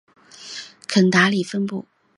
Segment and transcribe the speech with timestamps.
[0.87, 1.85] 肯达里分布。